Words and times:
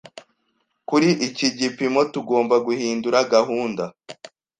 Kuri 0.89 1.09
iki 1.27 1.47
gipimo, 1.59 2.01
tugomba 2.13 2.55
guhindura 2.65 3.17
gahunda 3.33 3.83